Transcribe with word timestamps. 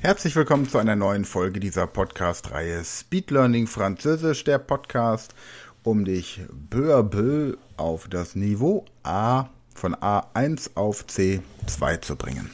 Herzlich 0.00 0.36
willkommen 0.36 0.68
zu 0.68 0.78
einer 0.78 0.96
neuen 0.96 1.24
Folge 1.24 1.60
dieser 1.60 1.86
Podcast-Reihe 1.86 2.84
Speed 2.84 3.30
Learning 3.30 3.66
Französisch, 3.66 4.44
der 4.44 4.58
Podcast, 4.58 5.34
um 5.82 6.04
dich 6.04 6.42
peu 6.68 6.94
à 6.94 7.02
peu 7.02 7.56
auf 7.76 8.08
das 8.08 8.34
Niveau 8.34 8.84
A 9.02 9.48
von 9.74 9.94
A1 9.94 10.72
auf 10.74 11.06
C2 11.06 12.02
zu 12.02 12.16
bringen. 12.16 12.50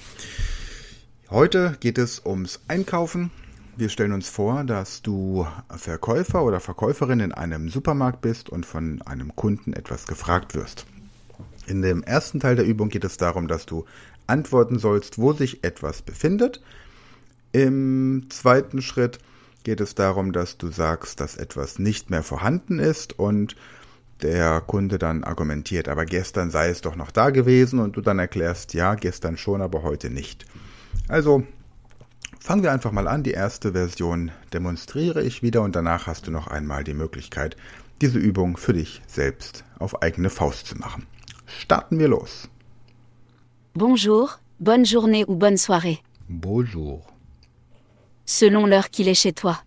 Heute 1.29 1.77
geht 1.81 1.99
es 1.99 2.25
ums 2.25 2.61
Einkaufen. 2.69 3.33
Wir 3.77 3.89
stellen 3.89 4.13
uns 4.13 4.29
vor, 4.29 4.63
dass 4.63 5.03
du 5.03 5.47
Verkäufer 5.75 6.45
oder 6.45 6.61
Verkäuferin 6.61 7.21
in 7.21 7.33
einem 7.33 7.69
Supermarkt 7.69 8.21
bist 8.21 8.49
und 8.49 8.65
von 8.65 9.03
einem 9.03 9.35
Kunden 9.35 9.73
etwas 9.73 10.07
gefragt 10.07 10.55
wirst. 10.55 10.87
In 11.67 11.83
dem 11.83 12.03
ersten 12.03 12.39
Teil 12.39 12.57
der 12.57 12.67
Übung 12.67 12.91
geht 12.91 13.05
es 13.05 13.17
darum, 13.17 13.49
dass 13.49 13.67
du 13.67 13.87
antworten 14.27 14.79
sollst, 14.79 15.19
wo 15.19 15.33
sich 15.33 15.65
etwas 15.65 16.03
befindet. 16.03 16.61
Im 17.53 18.27
zweiten 18.31 18.81
Schritt 18.83 19.19
geht 19.65 19.81
es 19.81 19.95
darum, 19.95 20.33
dass 20.33 20.57
du 20.57 20.69
sagst, 20.69 21.21
dass 21.21 21.37
etwas 21.37 21.79
nicht 21.79 22.11
mehr 22.11 22.23
vorhanden 22.23 22.79
ist 22.79 23.19
und 23.19 23.57
der 24.23 24.61
Kunde 24.61 24.99
dann 24.99 25.25
argumentiert, 25.25 25.89
aber 25.89 26.05
gestern 26.05 26.51
sei 26.51 26.69
es 26.69 26.83
doch 26.83 26.95
noch 26.95 27.11
da 27.11 27.31
gewesen 27.31 27.79
und 27.79 27.97
du 27.97 28.01
dann 28.01 28.19
erklärst, 28.19 28.75
ja, 28.75 28.95
gestern 28.95 29.37
schon, 29.37 29.63
aber 29.63 29.83
heute 29.83 30.11
nicht. 30.11 30.45
Also 31.09 31.43
fangen 32.39 32.63
wir 32.63 32.73
einfach 32.73 32.93
mal 32.93 33.09
an. 33.09 33.23
Die 33.23 33.33
erste 33.33 33.73
Version 33.73 34.31
demonstriere 34.53 35.23
ich 35.23 35.43
wieder 35.43 35.63
und 35.63 35.75
danach 35.75 36.07
hast 36.07 36.27
du 36.27 36.31
noch 36.31 36.47
einmal 36.47 36.85
die 36.85 36.95
Möglichkeit, 36.95 37.57
diese 38.01 38.19
Übung 38.19 38.57
für 38.57 38.75
dich 38.75 39.03
selbst 39.07 39.65
auf 39.79 40.03
eigene 40.03 40.31
Faust 40.31 40.67
zu 40.67 40.77
machen. 40.77 41.07
Starten 41.47 41.99
wir 41.99 42.09
los. 42.09 42.49
Bonjour, 43.75 44.39
bonne 44.59 44.85
journée 44.85 45.25
ou 45.27 45.37
bonne 45.37 45.57
soirée, 45.57 46.01
Bonjour. 46.29 47.05
Selon 48.31 48.65
l'heure 48.65 48.91
qu'il 48.91 49.09
est 49.09 49.15
chez 49.15 49.33
toi. 49.33 49.61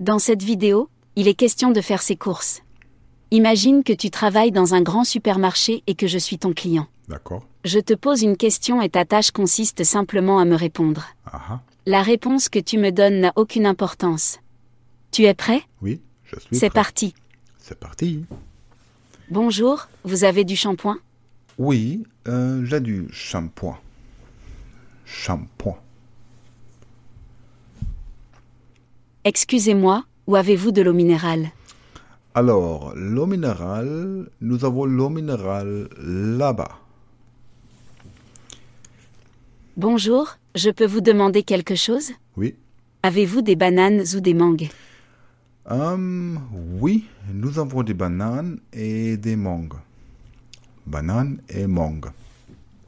Dans 0.00 0.18
cette 0.18 0.42
vidéo, 0.42 0.88
il 1.14 1.28
est 1.28 1.34
question 1.34 1.70
de 1.72 1.80
faire 1.82 2.00
ses 2.00 2.16
courses. 2.16 2.62
Imagine 3.30 3.84
que 3.84 3.92
tu 3.92 4.08
travailles 4.10 4.50
dans 4.50 4.72
un 4.72 4.80
grand 4.80 5.04
supermarché 5.04 5.82
et 5.86 5.94
que 5.94 6.06
je 6.06 6.16
suis 6.16 6.38
ton 6.38 6.54
client. 6.54 6.86
D'accord. 7.08 7.46
Je 7.64 7.78
te 7.80 7.92
pose 7.92 8.22
une 8.22 8.38
question 8.38 8.80
et 8.80 8.88
ta 8.88 9.04
tâche 9.04 9.30
consiste 9.30 9.84
simplement 9.84 10.38
à 10.38 10.46
me 10.46 10.54
répondre. 10.56 11.04
Aha. 11.30 11.60
La 11.84 12.02
réponse 12.02 12.48
que 12.48 12.58
tu 12.58 12.78
me 12.78 12.92
donnes 12.92 13.20
n'a 13.20 13.32
aucune 13.36 13.66
importance. 13.66 14.38
Tu 15.10 15.24
es 15.24 15.34
prêt? 15.34 15.62
Oui, 15.82 16.00
je 16.24 16.40
suis 16.40 16.56
C'est 16.56 16.70
prêt. 16.70 16.80
parti. 16.80 17.14
C'est 17.58 17.78
parti. 17.78 18.24
Bonjour, 19.30 19.88
vous 20.04 20.24
avez 20.24 20.44
du 20.44 20.56
shampoing? 20.56 20.96
Oui, 21.58 22.04
euh, 22.26 22.64
j'ai 22.64 22.80
du 22.80 23.06
shampoing. 23.12 23.78
Shampoing. 25.04 25.76
Excusez-moi, 29.24 30.04
où 30.26 30.34
avez-vous 30.34 30.72
de 30.72 30.82
l'eau 30.82 30.92
minérale? 30.92 31.50
Alors, 32.34 32.92
l'eau 32.96 33.26
minérale, 33.26 34.28
nous 34.40 34.64
avons 34.64 34.84
l'eau 34.84 35.10
minérale 35.10 35.88
là-bas. 36.02 36.80
Bonjour, 39.76 40.38
je 40.56 40.70
peux 40.70 40.86
vous 40.86 41.00
demander 41.00 41.44
quelque 41.44 41.76
chose? 41.76 42.10
Oui. 42.36 42.56
Avez-vous 43.04 43.42
des 43.42 43.54
bananes 43.54 44.02
ou 44.16 44.20
des 44.20 44.34
mangues? 44.34 44.70
Hum, 45.70 46.40
oui, 46.80 47.04
nous 47.32 47.60
avons 47.60 47.84
des 47.84 47.94
bananes 47.94 48.58
et 48.72 49.16
des 49.16 49.36
mangues. 49.36 49.78
Bananes 50.84 51.40
et 51.48 51.68
mangues. 51.68 52.10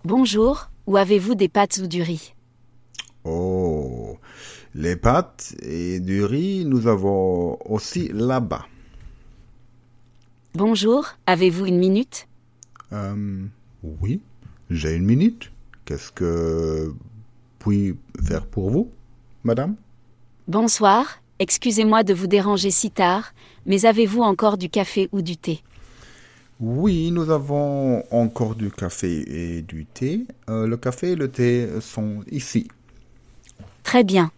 Bonjour, 0.05 0.69
où 0.89 0.97
avez-vous 0.97 1.37
des 1.37 1.49
pâtes 1.49 1.81
ou 1.81 1.87
du 1.87 2.03
riz? 2.03 2.35
Oh, 3.23 4.19
les 4.75 4.97
pâtes 4.97 5.55
et 5.63 6.01
du 6.01 6.25
riz, 6.25 6.65
nous 6.65 6.87
avons 6.89 7.59
aussi 7.65 8.09
là-bas. 8.13 8.67
Bonjour, 10.55 11.07
avez-vous 11.27 11.67
une 11.67 11.79
minute? 11.79 12.27
Hum, 12.93 13.51
oui, 13.83 14.21
j'ai 14.71 14.95
une 14.95 15.05
minute. 15.05 15.51
Qu'est-ce 15.85 16.11
que 16.11 16.93
puis 17.59 17.97
faire 18.23 18.47
pour 18.47 18.71
vous, 18.71 18.91
madame? 19.43 19.77
Bonsoir, 20.49 21.21
excusez-moi 21.39 22.03
de 22.03 22.15
vous 22.15 22.27
déranger 22.27 22.71
si 22.71 22.91
tard, 22.91 23.33
mais 23.67 23.85
avez-vous 23.85 24.23
encore 24.23 24.59
du 24.59 24.69
café 24.69 25.09
ou 25.13 25.23
du 25.23 25.37
thé? 25.37 25.61
Oui, 26.61 27.11
nous 27.11 27.31
avons 27.31 28.05
encore 28.13 28.55
du 28.55 28.71
café 28.71 29.57
et 29.57 29.63
du 29.63 29.87
thé. 29.87 30.25
Euh, 30.49 30.67
le 30.67 30.77
café 30.77 31.13
et 31.13 31.17
le 31.17 31.29
thé 31.29 31.69
sont 31.81 32.23
ici. 32.31 32.69
Très 33.83 34.05
bien. 34.05 34.31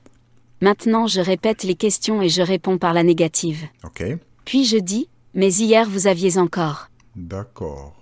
Maintenant, 0.60 1.06
je 1.06 1.20
répète 1.20 1.62
les 1.64 1.74
questions 1.74 2.22
et 2.22 2.28
je 2.28 2.42
réponds 2.42 2.78
par 2.78 2.92
la 2.94 3.02
négative. 3.02 3.66
Ok, 3.84 4.02
Puis 4.44 4.64
je 4.64 4.78
dis, 4.78 5.08
mais 5.34 5.52
hier 5.52 5.88
vous 5.88 6.06
aviez 6.06 6.38
encore. 6.38 6.88
d'accord. 7.14 7.92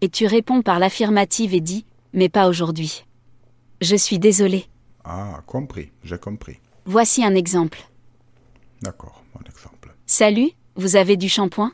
Et 0.00 0.08
tu 0.10 0.26
réponds 0.26 0.60
par 0.60 0.78
l'affirmative 0.78 1.54
et 1.54 1.60
dis, 1.60 1.86
mais 2.12 2.28
pas 2.28 2.48
aujourd'hui. 2.48 3.06
Je 3.80 3.96
suis 3.96 4.18
désolé. 4.18 4.66
Ah, 5.04 5.40
compris, 5.46 5.90
j'ai 6.02 6.18
compris. 6.18 6.58
Voici 6.84 7.24
un 7.24 7.34
exemple. 7.34 7.78
D'accord, 8.82 9.22
mon 9.34 9.40
exemple. 9.48 9.94
Salut, 10.06 10.50
vous 10.76 10.96
avez 10.96 11.16
du 11.16 11.28
shampoing? 11.30 11.72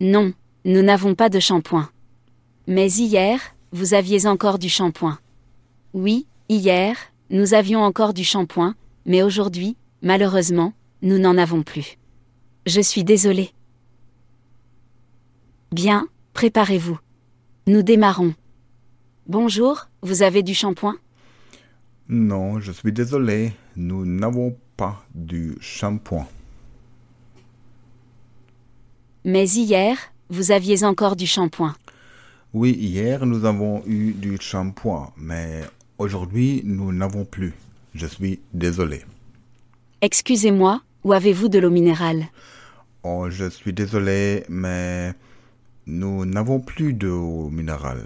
Non, 0.00 0.32
nous 0.64 0.82
n'avons 0.82 1.14
pas 1.16 1.28
de 1.28 1.40
shampoing. 1.40 1.88
Mais 2.68 2.88
hier, 2.92 3.40
vous 3.72 3.94
aviez 3.94 4.26
encore 4.26 4.58
du 4.60 4.68
shampoing. 4.68 5.18
Oui, 5.92 6.26
hier, 6.48 6.96
nous 7.34 7.52
avions 7.52 7.82
encore 7.82 8.14
du 8.14 8.22
shampoing, 8.22 8.76
mais 9.06 9.24
aujourd'hui, 9.24 9.76
malheureusement, 10.02 10.72
nous 11.02 11.18
n'en 11.18 11.36
avons 11.36 11.64
plus. 11.64 11.98
Je 12.64 12.80
suis 12.80 13.02
désolé. 13.02 13.50
Bien, 15.72 16.06
préparez-vous. 16.32 16.96
Nous 17.66 17.82
démarrons. 17.82 18.34
Bonjour, 19.26 19.88
vous 20.00 20.22
avez 20.22 20.44
du 20.44 20.54
shampoing? 20.54 20.94
Non, 22.08 22.60
je 22.60 22.70
suis 22.70 22.92
désolé, 22.92 23.52
nous 23.74 24.06
n'avons 24.06 24.56
pas 24.76 25.04
du 25.12 25.56
shampoing. 25.60 26.28
Mais 29.24 29.48
hier, 29.48 29.98
vous 30.30 30.52
aviez 30.52 30.84
encore 30.84 31.16
du 31.16 31.26
shampoing. 31.26 31.74
Oui, 32.52 32.76
hier 32.78 33.26
nous 33.26 33.44
avons 33.44 33.82
eu 33.86 34.12
du 34.12 34.36
shampoing, 34.40 35.12
mais 35.16 35.62
aujourd'hui 35.98 36.62
nous 36.64 36.92
n'avons 36.92 37.24
plus. 37.24 37.54
Je 37.94 38.06
suis 38.06 38.40
désolé. 38.52 39.02
Excusez-moi, 40.00 40.82
où 41.04 41.12
avez-vous 41.12 41.48
de 41.48 41.58
l'eau 41.58 41.70
minérale? 41.70 42.26
Oh, 43.02 43.26
je 43.30 43.48
suis 43.48 43.72
désolé, 43.72 44.44
mais 44.48 45.12
nous 45.86 46.24
n'avons 46.24 46.60
plus 46.60 46.92
d'eau 46.92 47.48
minérale. 47.50 48.04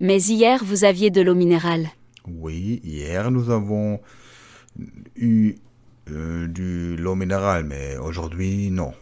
Mais 0.00 0.22
hier, 0.22 0.62
vous 0.64 0.84
aviez 0.84 1.10
de 1.10 1.20
l'eau 1.22 1.34
minérale. 1.34 1.88
Oui, 2.28 2.80
hier 2.84 3.30
nous 3.30 3.50
avons 3.50 4.00
eu 5.16 5.54
euh, 6.10 6.46
du 6.46 6.96
l'eau 6.96 7.14
minérale, 7.14 7.64
mais 7.64 7.96
aujourd'hui 7.96 8.70
non. 8.70 8.92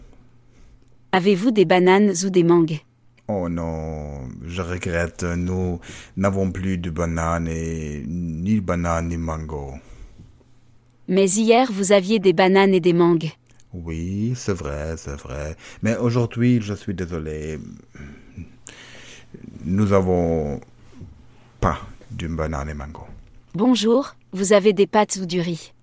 Avez-vous 1.12 1.50
des 1.50 1.64
bananes 1.64 2.12
ou 2.24 2.30
des 2.30 2.42
mangues? 2.42 2.80
Oh 3.26 3.48
non, 3.48 4.28
je 4.42 4.60
regrette, 4.60 5.22
nous 5.22 5.80
n'avons 6.16 6.50
plus 6.50 6.78
de 6.78 6.90
bananes 6.90 7.48
et 7.48 8.04
ni 8.06 8.60
bananes 8.60 9.08
ni 9.08 9.16
mango. 9.16 9.74
Mais 11.08 11.30
hier, 11.30 11.70
vous 11.72 11.92
aviez 11.92 12.18
des 12.18 12.32
bananes 12.32 12.74
et 12.74 12.80
des 12.80 12.92
mangues. 12.92 13.30
Oui, 13.72 14.34
c'est 14.36 14.52
vrai, 14.52 14.96
c'est 14.96 15.16
vrai. 15.16 15.56
Mais 15.82 15.96
aujourd'hui, 15.96 16.60
je 16.62 16.74
suis 16.74 16.94
désolé. 16.94 17.58
Nous 19.64 19.92
avons 19.92 20.60
pas 21.60 21.78
de 22.10 22.28
banane 22.28 22.68
et 22.70 22.74
mango. 22.74 23.04
Bonjour, 23.54 24.16
vous 24.32 24.52
avez 24.52 24.72
des 24.72 24.86
pâtes 24.86 25.18
ou 25.20 25.26
du 25.26 25.40
riz? 25.40 25.73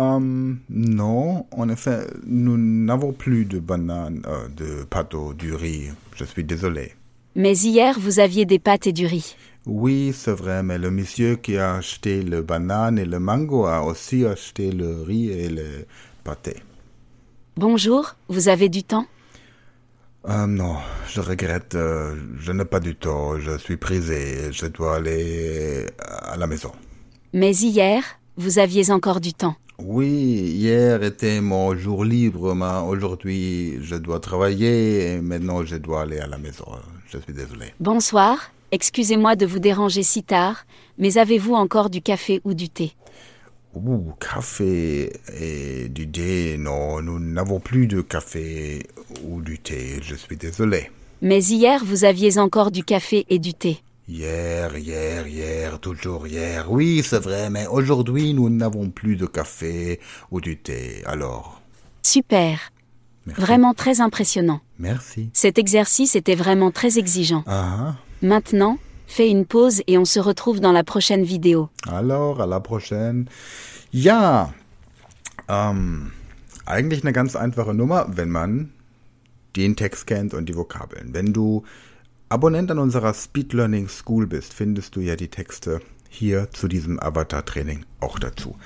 Hum, 0.00 0.60
non, 0.70 1.44
en 1.50 1.68
effet, 1.68 2.06
nous 2.24 2.56
n'avons 2.56 3.12
plus 3.12 3.44
de 3.44 3.58
bananes, 3.58 4.22
euh, 4.26 4.48
de 4.48 4.84
pâtes 4.84 5.12
ou 5.12 5.34
du 5.34 5.52
riz. 5.52 5.90
Je 6.16 6.24
suis 6.24 6.42
désolé. 6.42 6.94
Mais 7.34 7.54
hier, 7.54 8.00
vous 8.00 8.18
aviez 8.18 8.46
des 8.46 8.58
pâtes 8.58 8.86
et 8.86 8.94
du 8.94 9.04
riz. 9.04 9.36
Oui, 9.66 10.12
c'est 10.14 10.32
vrai, 10.32 10.62
mais 10.62 10.78
le 10.78 10.90
monsieur 10.90 11.36
qui 11.36 11.58
a 11.58 11.74
acheté 11.74 12.22
le 12.22 12.40
banane 12.40 12.98
et 12.98 13.04
le 13.04 13.18
mango 13.18 13.66
a 13.66 13.82
aussi 13.82 14.24
acheté 14.24 14.72
le 14.72 15.02
riz 15.02 15.28
et 15.28 15.50
le 15.50 15.84
pâté. 16.24 16.56
Bonjour, 17.56 18.16
vous 18.30 18.48
avez 18.48 18.70
du 18.70 18.82
temps? 18.82 19.04
Euh, 20.30 20.46
non, 20.46 20.76
je 21.10 21.20
regrette, 21.20 21.74
euh, 21.74 22.16
je 22.38 22.52
n'ai 22.52 22.64
pas 22.64 22.80
du 22.80 22.94
temps, 22.94 23.38
je 23.38 23.58
suis 23.58 23.76
prisé, 23.76 24.50
je 24.50 24.64
dois 24.64 24.96
aller 24.96 25.84
à 25.98 26.38
la 26.38 26.46
maison. 26.46 26.72
Mais 27.34 27.54
hier, 27.54 28.02
vous 28.38 28.58
aviez 28.58 28.90
encore 28.90 29.20
du 29.20 29.34
temps. 29.34 29.56
Oui, 29.82 30.06
hier 30.06 31.02
était 31.02 31.40
mon 31.40 31.74
jour 31.74 32.04
libre, 32.04 32.54
mais 32.54 32.86
aujourd'hui 32.86 33.78
je 33.82 33.96
dois 33.96 34.20
travailler 34.20 35.06
et 35.06 35.20
maintenant 35.20 35.64
je 35.64 35.76
dois 35.76 36.02
aller 36.02 36.18
à 36.18 36.26
la 36.26 36.36
maison. 36.36 36.66
Je 37.08 37.18
suis 37.18 37.32
désolé. 37.32 37.66
Bonsoir, 37.80 38.52
excusez-moi 38.72 39.36
de 39.36 39.46
vous 39.46 39.58
déranger 39.58 40.02
si 40.02 40.22
tard, 40.22 40.66
mais 40.98 41.16
avez-vous 41.16 41.54
encore 41.54 41.88
du 41.88 42.02
café 42.02 42.40
ou 42.44 42.52
du 42.52 42.68
thé? 42.68 42.92
Ouh, 43.74 44.12
café 44.20 45.12
et 45.40 45.88
du 45.88 46.10
thé, 46.10 46.56
non, 46.58 47.00
nous 47.00 47.18
n'avons 47.18 47.60
plus 47.60 47.86
de 47.86 48.00
café 48.02 48.82
ou 49.24 49.40
du 49.40 49.58
thé, 49.58 50.00
je 50.02 50.14
suis 50.14 50.36
désolé. 50.36 50.90
Mais 51.22 51.42
hier, 51.42 51.84
vous 51.84 52.04
aviez 52.04 52.38
encore 52.38 52.70
du 52.70 52.84
café 52.84 53.26
et 53.28 53.38
du 53.38 53.54
thé. 53.54 53.78
Hier, 54.14 54.76
hier, 54.76 55.24
hier, 55.28 55.78
toujours 55.78 56.26
hier. 56.26 56.66
Oui, 56.68 57.00
c'est 57.04 57.20
vrai, 57.22 57.48
mais 57.48 57.68
aujourd'hui 57.68 58.34
nous 58.34 58.50
n'avons 58.50 58.90
plus 58.90 59.14
de 59.14 59.24
café 59.26 60.00
ou 60.32 60.40
du 60.40 60.56
thé. 60.56 61.04
Alors, 61.06 61.60
Super, 62.02 62.72
merci. 63.24 63.40
vraiment 63.40 63.72
très 63.72 64.00
impressionnant. 64.00 64.60
Merci. 64.80 65.30
Cet 65.32 65.58
exercice 65.58 66.16
était 66.16 66.34
vraiment 66.34 66.72
très 66.72 66.98
exigeant. 66.98 67.44
Ah, 67.46 67.94
Maintenant, 68.20 68.78
fais 69.06 69.30
une 69.30 69.46
pause 69.46 69.80
et 69.86 69.96
on 69.96 70.04
se 70.04 70.18
retrouve 70.18 70.58
dans 70.58 70.72
la 70.72 70.82
prochaine 70.82 71.22
vidéo. 71.22 71.68
alors, 71.88 72.40
à 72.40 72.46
la 72.48 72.58
prochaine. 72.58 73.28
Ja, 73.92 74.52
ähm, 75.48 76.10
eigentlich 76.66 77.04
eine 77.04 77.12
ganz 77.12 77.36
einfache 77.36 77.74
Nummer, 77.74 78.06
wenn 78.08 78.30
man 78.30 78.70
den 79.54 79.76
Text 79.76 80.08
kennt 80.08 80.34
und 80.34 80.46
die 80.48 80.56
Vokabeln. 80.56 81.14
Wenn 81.14 81.32
du 81.32 81.62
Abonnent 82.32 82.70
an 82.70 82.78
unserer 82.78 83.12
Speed 83.12 83.54
Learning 83.54 83.88
School 83.88 84.28
bist, 84.28 84.54
findest 84.54 84.94
du 84.94 85.00
ja 85.00 85.16
die 85.16 85.30
Texte 85.30 85.80
hier 86.08 86.48
zu 86.52 86.68
diesem 86.68 87.00
Avatar-Training 87.00 87.84
auch 87.98 88.20
dazu. 88.20 88.56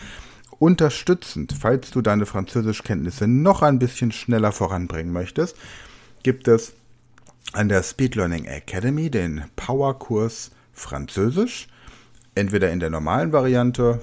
Unterstützend, 0.59 1.55
falls 1.59 1.91
du 1.91 2.03
deine 2.03 2.27
Französischkenntnisse 2.27 3.27
noch 3.27 3.63
ein 3.63 3.79
bisschen 3.79 4.13
schneller 4.13 4.53
voranbringen 4.53 5.15
möchtest, 5.15 5.57
gibt 6.23 6.47
es 6.47 6.75
an 7.55 7.71
der 7.71 7.83
Speed 7.83 8.17
Learning 8.17 8.45
Academy 8.45 9.09
den 9.09 9.45
Powerkurs 9.57 10.51
Französisch, 10.75 11.69
entweder 12.35 12.71
in 12.71 12.81
der 12.81 12.91
normalen 12.91 13.33
Variante 13.33 14.01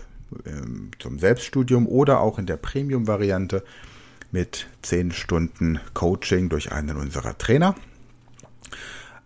ähm, 0.47 0.89
zum 0.97 1.19
Selbststudium 1.19 1.85
oder 1.85 2.19
auch 2.19 2.39
in 2.39 2.47
der 2.47 2.57
Premium-Variante 2.57 3.63
mit 4.31 4.65
10 4.81 5.11
Stunden 5.11 5.79
Coaching 5.93 6.49
durch 6.49 6.71
einen 6.71 6.97
unserer 6.97 7.37
Trainer. 7.37 7.75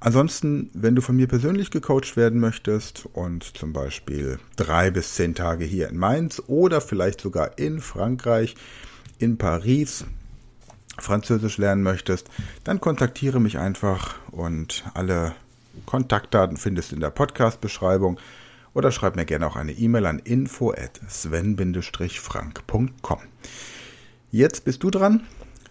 Ansonsten, 0.05 0.69
wenn 0.75 0.93
du 0.93 1.01
von 1.01 1.15
mir 1.15 1.27
persönlich 1.27 1.71
gecoacht 1.71 2.15
werden 2.15 2.39
möchtest 2.39 3.09
und 3.13 3.57
zum 3.57 3.73
Beispiel 3.73 4.37
drei 4.55 4.91
bis 4.91 5.15
zehn 5.15 5.33
Tage 5.33 5.65
hier 5.65 5.89
in 5.89 5.97
Mainz 5.97 6.43
oder 6.45 6.79
vielleicht 6.79 7.19
sogar 7.19 7.57
in 7.57 7.79
Frankreich, 7.79 8.55
in 9.17 9.39
Paris 9.39 10.05
Französisch 10.99 11.57
lernen 11.57 11.81
möchtest, 11.81 12.29
dann 12.63 12.79
kontaktiere 12.79 13.39
mich 13.39 13.57
einfach 13.57 14.13
und 14.29 14.83
alle 14.93 15.33
Kontaktdaten 15.87 16.57
findest 16.57 16.91
du 16.91 16.97
in 16.97 17.01
der 17.01 17.09
Podcast-Beschreibung 17.09 18.19
oder 18.75 18.91
schreib 18.91 19.15
mir 19.15 19.25
gerne 19.25 19.47
auch 19.47 19.55
eine 19.55 19.71
E-Mail 19.71 20.05
an 20.05 20.19
info 20.19 20.69
at 20.69 21.01
sven-frank.com. 21.09 23.19
Jetzt 24.31 24.65
bist 24.65 24.83
du 24.83 24.91
dran. 24.91 25.23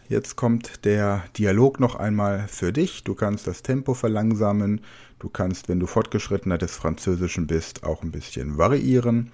Jetzt 0.08 0.36
kommt 0.36 0.84
der 0.84 1.24
Dialog 1.38 1.80
noch 1.80 1.94
einmal 1.94 2.46
für 2.48 2.72
dich. 2.72 3.04
Du 3.04 3.14
kannst 3.14 3.46
das 3.46 3.62
Tempo 3.62 3.94
verlangsamen. 3.94 4.82
Du 5.18 5.30
kannst, 5.30 5.68
wenn 5.68 5.80
du 5.80 5.86
fortgeschrittener 5.86 6.58
des 6.58 6.76
Französischen 6.76 7.46
bist, 7.46 7.84
auch 7.84 8.02
ein 8.02 8.10
bisschen 8.10 8.58
variieren. 8.58 9.32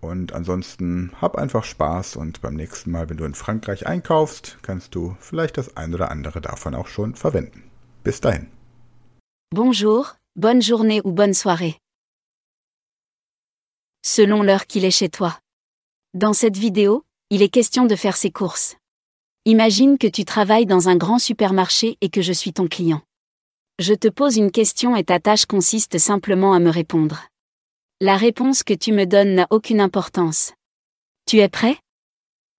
Und 0.00 0.32
ansonsten 0.32 1.12
hab 1.20 1.36
einfach 1.36 1.64
Spaß 1.64 2.16
und 2.16 2.42
beim 2.42 2.54
nächsten 2.54 2.90
Mal, 2.90 3.08
wenn 3.08 3.16
du 3.16 3.24
in 3.24 3.34
Frankreich 3.34 3.86
einkaufst, 3.86 4.58
kannst 4.60 4.94
du 4.94 5.16
vielleicht 5.20 5.56
das 5.56 5.76
ein 5.76 5.94
oder 5.94 6.10
andere 6.10 6.40
davon 6.40 6.74
auch 6.74 6.88
schon 6.88 7.14
verwenden. 7.14 7.70
Bis 8.02 8.20
dahin. 8.20 8.48
Bonjour, 9.54 10.16
bonne 10.34 10.60
journée 10.60 11.00
ou 11.04 11.12
bonne 11.12 11.34
soirée. 11.34 11.76
Selon 14.04 14.42
l'heure 14.42 14.66
qu'il 14.66 14.84
est 14.84 14.90
chez 14.90 15.08
toi. 15.08 15.38
Dans 16.12 16.34
cette 16.34 16.58
vidéo, 16.58 17.04
il 17.30 17.40
est 17.40 17.48
question 17.48 17.86
de 17.86 17.94
faire 17.94 18.16
ses 18.16 18.32
courses. 18.32 18.76
Imagine 19.44 19.98
que 19.98 20.06
tu 20.06 20.24
travailles 20.24 20.66
dans 20.66 20.88
un 20.88 20.94
grand 20.94 21.18
supermarché 21.18 21.98
et 22.00 22.10
que 22.10 22.22
je 22.22 22.32
suis 22.32 22.52
ton 22.52 22.68
client. 22.68 23.02
Je 23.80 23.92
te 23.92 24.06
pose 24.06 24.36
une 24.36 24.52
question 24.52 24.94
et 24.94 25.02
ta 25.02 25.18
tâche 25.18 25.46
consiste 25.46 25.98
simplement 25.98 26.52
à 26.52 26.60
me 26.60 26.70
répondre. 26.70 27.26
La 28.00 28.16
réponse 28.16 28.62
que 28.62 28.72
tu 28.72 28.92
me 28.92 29.04
donnes 29.04 29.34
n'a 29.34 29.48
aucune 29.50 29.80
importance. 29.80 30.52
Tu 31.26 31.38
es 31.38 31.48
prêt? 31.48 31.76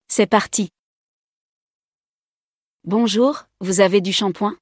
C'est 0.08 0.26
parti. 0.26 0.68
Bonjour, 2.84 3.44
vous 3.60 3.80
avez 3.80 4.02
du 4.02 4.12
shampoing? 4.12 4.54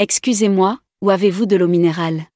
Excusez-moi, 0.00 0.80
où 1.02 1.10
avez-vous 1.10 1.46
de 1.46 1.54
l'eau 1.54 1.68
minérale? 1.68 2.31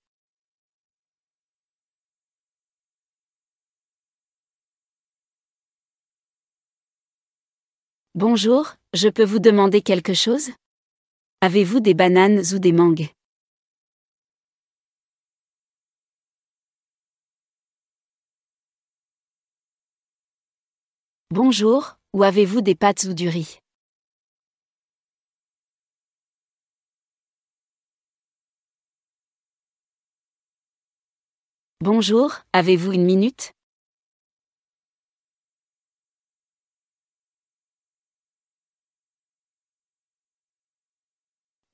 Bonjour, 8.19 8.77
je 8.95 9.11
peux 9.11 9.27
vous 9.27 9.41
demander 9.41 9.83
quelque 9.83 10.15
chose? 10.15 10.49
Avez-vous 11.43 11.81
des 11.81 11.93
bananes 11.93 12.41
ou 12.55 12.59
des 12.59 12.73
mangues? 12.73 13.11
Bonjour, 21.29 21.99
où 22.15 22.23
avez-vous 22.23 22.63
des 22.63 22.75
pâtes 22.75 23.05
ou 23.05 23.13
du 23.13 23.29
riz? 23.29 23.59
Bonjour, 31.83 32.33
avez-vous 32.55 32.93
une 32.93 33.05
minute? 33.05 33.56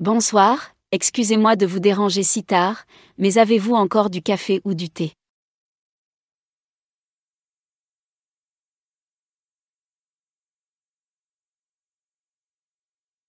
Bonsoir, 0.02 0.75
excusez-moi 0.90 1.54
de 1.54 1.64
vous 1.64 1.78
déranger 1.78 2.25
si 2.25 2.42
tard, 2.42 2.87
mais 3.18 3.38
avez-vous 3.38 3.75
encore 3.75 4.11
du 4.11 4.21
café 4.21 4.61
ou 4.64 4.75
du 4.75 4.90
thé? 4.90 5.14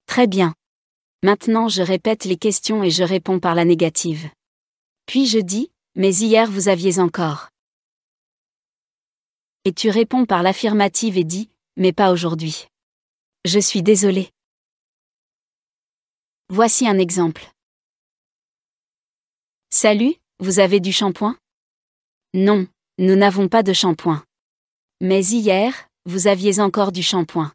Très 0.08 0.26
bien. 0.26 0.56
Maintenant 1.22 1.68
je 1.68 1.84
répète 1.84 2.26
les 2.26 2.38
questions 2.38 2.82
et 2.82 2.90
je 2.90 3.04
réponds 3.04 3.40
par 3.40 3.54
la 3.54 3.66
négative. 3.66 4.32
Puis 5.06 5.28
je 5.28 5.38
dis, 5.38 5.70
mais 5.94 6.12
hier 6.16 6.50
vous 6.50 6.70
aviez 6.70 6.98
encore. 6.98 7.50
Et 9.64 9.74
tu 9.74 9.92
réponds 9.92 10.26
par 10.26 10.42
l'affirmative 10.42 11.20
et 11.20 11.24
dis, 11.24 11.52
mais 11.78 11.94
pas 11.94 12.12
aujourd'hui. 12.12 12.66
Je 13.46 13.60
suis 13.60 13.84
désolé. 13.84 14.32
Voici 16.56 16.88
un 16.88 17.00
exemple. 17.00 17.52
Salut, 19.72 20.14
vous 20.38 20.60
avez 20.60 20.80
du 20.80 20.92
shampoing? 20.92 21.36
Non, 22.36 22.68
nous 23.00 23.16
n'avons 23.16 23.50
pas 23.50 23.64
de 23.64 23.74
shampoing. 23.74 24.24
Mais 25.02 25.26
hier, 25.26 25.90
vous 26.06 26.28
aviez 26.28 26.60
encore 26.60 26.92
du 26.92 27.02
shampoing. 27.02 27.52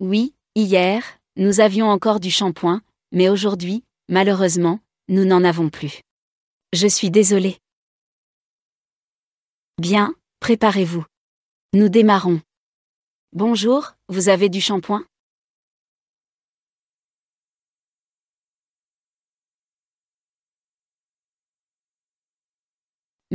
Oui, 0.00 0.34
hier, 0.56 1.04
nous 1.36 1.60
avions 1.60 1.88
encore 1.88 2.18
du 2.18 2.32
shampoing, 2.32 2.82
mais 3.12 3.28
aujourd'hui, 3.28 3.84
malheureusement, 4.08 4.80
nous 5.06 5.24
n'en 5.24 5.44
avons 5.44 5.70
plus. 5.70 6.00
Je 6.72 6.88
suis 6.88 7.12
désolé. 7.12 7.60
Bien, 9.78 10.12
préparez-vous. 10.40 11.04
Nous 11.74 11.88
démarrons. 11.88 12.40
Bonjour, 13.30 13.92
vous 14.08 14.28
avez 14.28 14.48
du 14.48 14.60
shampoing? 14.60 15.04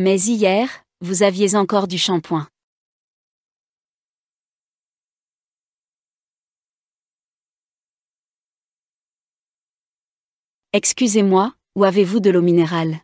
Mais 0.04 0.20
hier, 0.20 0.84
vous 1.02 1.22
aviez 1.22 1.56
encore 1.56 1.88
du 1.88 2.00
shampoing. 2.00 2.48
Excusez-moi, 10.74 11.54
où 11.76 11.84
avez-vous 11.84 12.20
de 12.20 12.32
l'eau 12.32 12.42
minérale? 12.42 13.02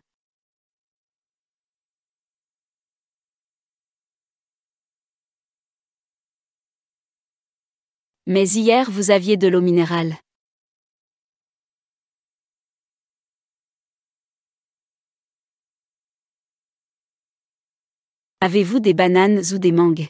Mais 8.26 8.48
hier 8.48 8.90
vous 8.90 9.12
aviez 9.12 9.36
de 9.36 9.46
l'eau 9.46 9.60
minérale. 9.60 10.16
Avez-vous 18.40 18.78
des 18.78 18.94
bananes 18.94 19.42
ou 19.52 19.58
des 19.58 19.72
mangues? 19.72 20.08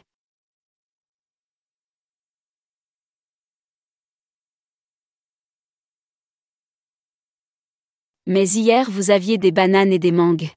Mais 8.26 8.46
hier 8.46 8.90
vous 8.90 9.10
aviez 9.10 9.38
des 9.38 9.50
bananes 9.50 9.94
et 9.94 9.98
des 9.98 10.12
mangues. 10.12 10.50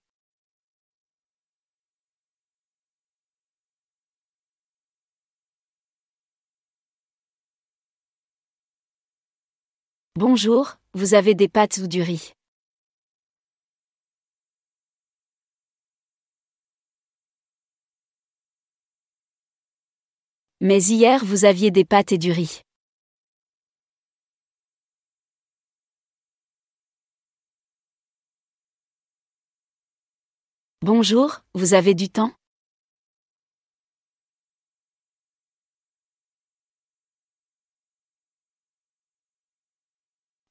Bonjour, 10.16 10.76
vous 10.94 11.14
avez 11.14 11.36
des 11.36 11.48
pâtes 11.48 11.78
ou 11.78 11.88
du 11.88 12.02
riz 12.02 12.34
Mais 20.64 20.84
hier 20.84 21.26
vous 21.26 21.46
aviez 21.46 21.72
des 21.72 21.86
pâtes 21.86 22.12
et 22.12 22.20
du 22.20 22.32
riz. 22.32 22.62
Bonjour, 30.84 31.40
vous 31.56 31.74
avez 31.74 31.96
du 31.96 32.10
temps? 32.10 32.32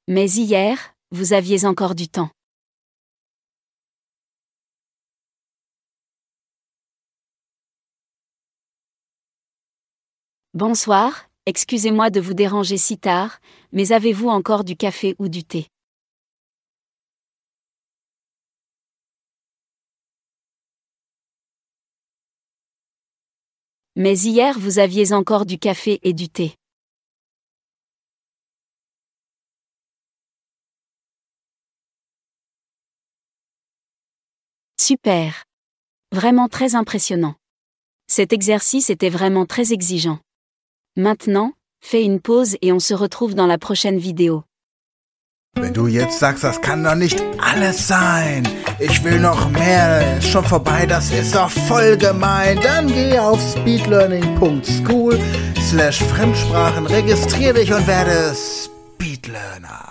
Mais 0.09 0.29
hier, 0.29 0.93
vous 1.13 1.35
aviez 1.35 1.65
encore 1.67 1.95
du 1.95 2.09
temps. 2.09 2.31
Bonsoir, 10.53 11.29
excusez-moi 11.47 12.11
de 12.11 12.19
vous 12.21 12.35
déranger 12.35 12.77
si 12.77 12.99
tard, 12.99 13.39
mais 13.71 13.93
avez-vous 13.93 14.29
encore 14.29 14.65
du 14.65 14.75
café 14.75 15.15
ou 15.21 15.29
du 15.29 15.45
thé? 15.45 15.69
Mais 23.95 24.19
hier 24.19 24.59
vous 24.59 24.81
aviez 24.81 25.13
encore 25.13 25.47
du 25.47 25.57
café 25.57 26.01
et 26.03 26.13
du 26.13 26.29
thé. 26.29 26.57
Super. 34.81 35.45
Vraiment 36.11 36.49
très 36.49 36.75
impressionnant. 36.75 37.37
Cet 38.09 38.33
exercice 38.33 38.91
était 38.91 39.11
vraiment 39.11 39.47
très 39.47 39.73
exigeant. 39.73 40.19
Maintenant, 40.97 41.53
fais 41.81 42.03
une 42.03 42.21
pause 42.21 42.57
et 42.63 42.73
on 42.73 42.81
se 42.81 42.95
retrouve 42.95 43.35
dans 43.35 43.47
la 43.47 43.59
prochaine 43.59 43.99
vidéo. 43.99 44.43
Wenn 45.57 45.73
du 45.73 45.89
jetzt 45.89 46.19
sagst, 46.21 46.45
das 46.45 46.61
kann 46.61 46.85
doch 46.85 46.95
nicht 46.95 47.23
alles 47.39 47.89
sein, 47.89 48.49
ich 48.79 49.03
will 49.03 49.19
noch 49.19 49.51
mehr, 49.51 50.19
ist 50.19 50.29
schon 50.29 50.45
vorbei, 50.45 50.87
das 50.87 51.11
ist 51.11 51.35
doch 51.35 51.51
voll 51.51 51.97
gemein, 51.97 52.61
dann 52.63 52.87
geh 52.87 53.19
auf 53.19 53.41
speedlearning.school 53.41 55.19
slash 55.61 56.03
Fremdsprachen, 56.05 56.87
registrier 56.87 57.53
dich 57.53 57.73
und 57.73 57.87
werde 57.87 58.33
Speedlearner. 58.35 59.90